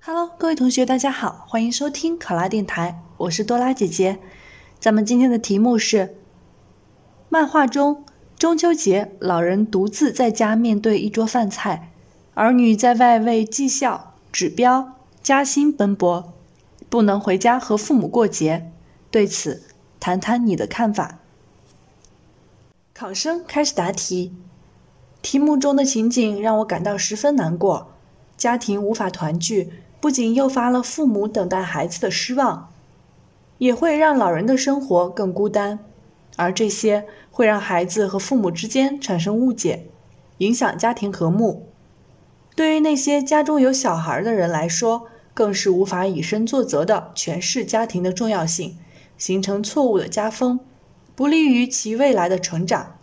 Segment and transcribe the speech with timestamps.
[0.00, 4.18] Hello，各位同学，大家好，欢迎收听考拉电台，我是多拉姐姐。
[4.78, 6.16] 咱们今天的题目是：
[7.28, 8.04] 漫画中
[8.38, 11.92] 中秋节，老人独自在家面对一桌饭菜，
[12.34, 16.32] 儿女在外为绩效、指标、加薪奔波，
[16.88, 18.70] 不能回家和父母过节。
[19.10, 19.64] 对此，
[20.00, 21.18] 谈谈你的看法。
[22.94, 24.32] 考生开始答题。
[25.20, 27.92] 题目中的情景让我感到十分难过，
[28.38, 29.72] 家庭无法团聚。
[30.00, 32.72] 不仅诱发了父母等待孩子的失望，
[33.58, 35.80] 也会让老人的生活更孤单，
[36.36, 39.86] 而这些会让孩子和父母之间产生误解，
[40.38, 41.66] 影响家庭和睦。
[42.54, 48.76] 对于那些家中有小孩的人来说，更是无法以身作则的诠释家庭的重要性，
[49.16, 50.60] 形成错误的家风，
[51.14, 52.96] 不利于其未来的成长。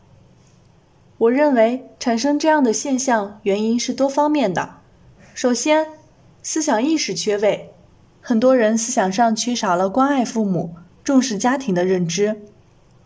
[1.17, 4.75] 我认为产生这样的现象，原因是多方面的。
[5.33, 5.87] 首先，
[6.47, 7.71] 思想意识缺位，
[8.21, 12.39] 很多人思想上缺少了关爱父母、重视家庭的认知。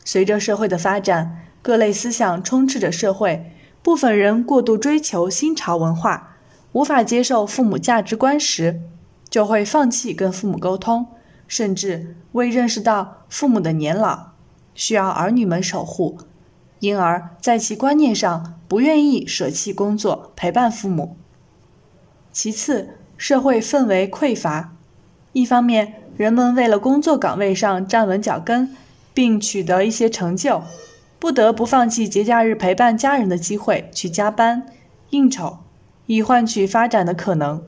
[0.04, 6.36] 随着社会的发展，各类思想充斥着社会，部分人过度追求新潮文化，
[6.74, 8.82] 无法接受父母价值观时，
[9.30, 11.08] 就会放弃跟父母沟通，
[11.48, 14.32] 甚至未认识到父母的年老
[14.76, 16.18] 需要儿女们守护，
[16.82, 21.16] 因而在其观念上不愿意舍弃工作陪伴父母。
[22.34, 24.74] 其次，社会氛围匮乏，
[25.34, 28.74] 一方面，人们为了工作岗位上站稳脚跟，
[29.14, 30.64] 并取得一些成就，
[31.20, 34.68] 不得不放弃节假日陪伴家人的机会，去加班
[35.10, 35.58] 应酬，
[36.06, 37.60] 以换取发展的可能；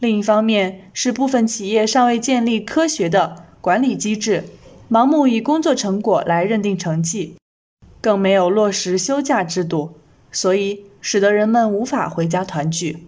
[0.00, 4.42] 另一方面，是部分企业尚未建立科学的管理机制，
[4.90, 7.36] 盲目以工作成果来认定成绩，
[8.00, 9.92] 更没有落实休假制度，
[10.32, 13.04] 所以使得人们无法回家团聚。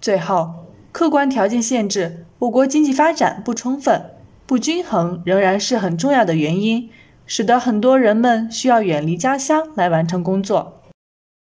[0.00, 4.12] 最后，客观条件限制，我国经济发展不充分、
[4.46, 6.88] 不均衡，仍然是很重要的原因，
[7.26, 10.80] 使得很多人们需要远离家乡来完成工作。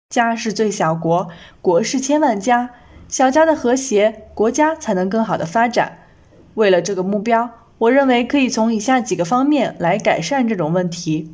[0.09, 1.29] 家是最小国，
[1.61, 2.71] 国是千万家，
[3.07, 5.99] 小家的和谐，国家才能更好的发展。
[6.55, 11.33] 为了这个目标，我认为可以从以下几个方面来改善这种问题。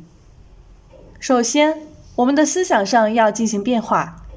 [1.18, 1.78] 首先，
[2.16, 4.27] 我们的思想上要进行变化。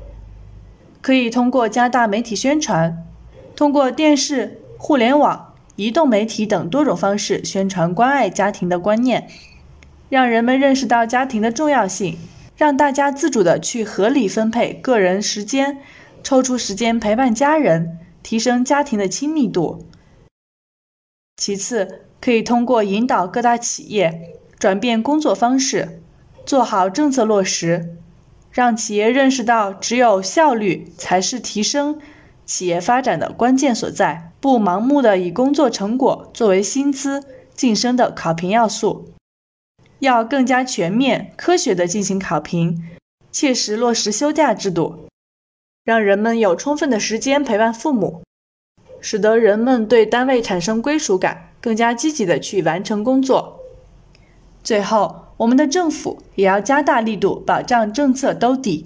[1.01, 3.03] 可以通过加大媒体宣传，
[3.55, 9.27] 通过电视、互联网、移动媒体等多种方式宣传关爱家庭的观念，
[10.09, 12.17] 让人们认识到家庭的重要性，
[12.55, 15.79] 让大家自主的去合理分配个人时间，
[16.21, 19.87] 抽出时间陪伴家人，提升家庭的亲密度。
[21.37, 26.03] 其次，可以通过引导各大企业转变工作方式，
[26.45, 27.95] 做好政策落实。
[28.51, 31.99] 让企业认识到，只有效率才是提升
[32.45, 37.23] 企业发展的关键所在，不盲目的以工作成果作为薪资
[37.55, 39.13] 晋升的考评要素，
[39.99, 42.83] 要更加全面、科学的进行考评，
[43.31, 45.07] 切实落实休假制度，
[45.85, 48.21] 让人们有充分的时间陪伴父母，
[48.99, 53.61] 使得人们对单位产生归属感，更加积极的去完成工作。
[54.61, 55.20] 最后。
[55.41, 58.85] 我们的政府也要加大力度，保障政策兜底，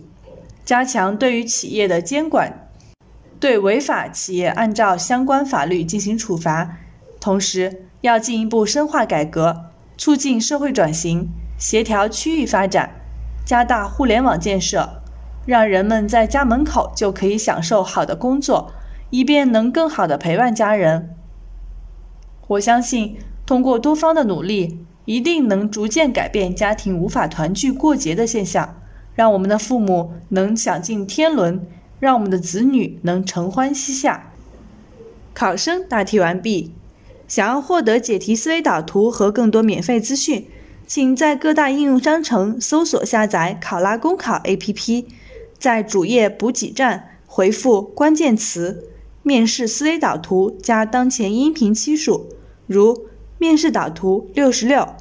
[0.64, 2.70] 加强对于企业的监管，
[3.42, 6.78] 对违法企业按照相关法律进行处罚。
[7.20, 9.66] 同时，要进一步深化改革，
[9.98, 11.28] 促进社会转型，
[11.58, 13.02] 协调区域发展，
[13.46, 15.02] 加大互联网建设，
[15.46, 18.72] 让人们在家门口就可以享受好的工作，
[19.10, 21.14] 以便能更好的陪伴家人。
[22.48, 24.86] 我相信，通过多方的努力。
[25.06, 28.82] 一定能逐渐改变家庭无法团聚过节的现象，
[29.14, 31.66] 让我们的父母能享尽天伦，
[32.00, 34.32] 让我们的子女能承欢膝下。
[35.34, 36.72] 考生答题完毕。
[37.28, 40.48] 想要获得解题思维导图和更多免费资讯，
[40.86, 45.06] 请在各大应用商城搜索下载考拉公考 APP，
[45.58, 48.90] 在主页补给站回复关键词
[49.24, 52.28] “面试思维导图”加当前音频期数，
[52.68, 53.08] 如。
[53.38, 54.96] 面试导图六十六，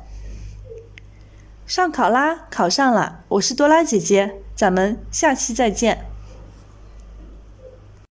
[1.67, 3.21] 上考啦，考上了！
[3.29, 6.14] 我是多拉姐姐，咱们下期再见。